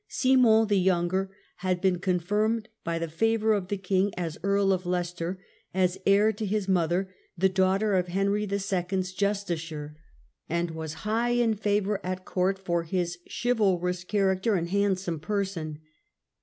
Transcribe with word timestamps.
Simon 0.07 0.65
the 0.65 0.79
younger 0.79 1.29
had 1.57 1.79
been 1.79 1.99
confirmed 1.99 2.69
by 2.83 2.97
the 2.97 3.07
favour 3.07 3.53
of 3.53 3.67
the 3.67 3.77
king 3.77 4.11
as 4.17 4.35
Earl 4.41 4.73
of 4.73 4.87
Leicester, 4.87 5.37
as 5.75 5.99
heir 6.07 6.31
to 6.33 6.43
his 6.47 6.67
mother, 6.67 7.13
the 7.37 7.49
daughter 7.49 7.93
of 7.93 8.07
Henry 8.07 8.41
II.'s 8.45 9.13
justiciar, 9.13 9.93
and 10.49 10.71
was 10.71 10.93
high 11.05 11.29
in 11.33 11.53
favour 11.53 12.03
at 12.03 12.25
court 12.25 12.57
for 12.57 12.81
his 12.81 13.19
chivalrous 13.29 14.03
character 14.03 14.55
and 14.55 14.71
handsome 14.71 15.19
person. 15.19 15.77